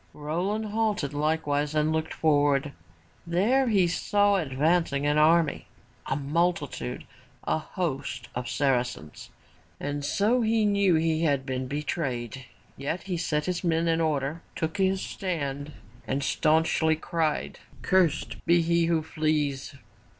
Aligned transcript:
*' 0.07 0.11
Roland 0.29 0.65
halted 0.65 1.13
likewise 1.13 1.75
and 1.75 1.91
looked 1.91 2.11
forward. 2.15 2.71
There 3.27 3.67
he 3.67 3.85
saw 3.87 4.37
advancing, 4.37 5.05
an 5.05 5.19
army, 5.19 5.67
a 6.07 6.15
multitude, 6.15 7.03
a 7.43 7.59
host 7.59 8.27
of 8.33 8.49
Saracens. 8.49 9.29
And 9.79 10.03
so 10.03 10.41
he 10.41 10.65
knew 10.65 10.95
that 10.95 11.01
he 11.01 11.21
had 11.25 11.45
been 11.45 11.67
betrayed, 11.67 12.45
yet 12.75 13.03
he 13.03 13.15
set 13.15 13.45
his 13.45 13.63
men 13.63 13.87
in 13.87 14.01
order, 14.01 14.41
took 14.55 14.77
his 14.77 15.01
stand 15.03 15.71
and 16.07 16.23
staunchly 16.23 16.95
cried, 16.95 17.59
Cursed 17.83 18.43
be 18.47 18.63
he 18.63 18.85
who 18.87 19.03
flees!'' 19.03 19.75